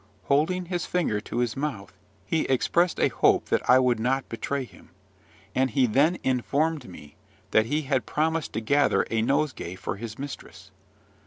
[0.23, 1.93] Holding his finger to his mouth,
[2.25, 4.89] he expressed a hope that I would not betray him;
[5.53, 7.17] and he then informed me
[7.51, 10.71] that he had promised to gather a nosegay for his mistress.